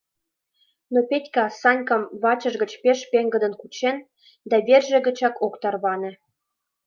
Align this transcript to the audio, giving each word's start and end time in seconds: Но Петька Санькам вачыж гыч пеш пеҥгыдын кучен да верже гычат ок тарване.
Но 0.93 0.99
Петька 1.09 1.45
Санькам 1.61 2.03
вачыж 2.21 2.53
гыч 2.61 2.71
пеш 2.83 2.99
пеҥгыдын 3.11 3.53
кучен 3.61 3.97
да 4.49 4.55
верже 4.67 4.97
гычат 5.07 5.35
ок 5.45 5.53
тарване. 5.61 6.11